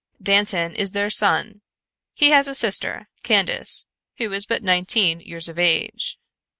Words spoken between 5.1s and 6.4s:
years of age."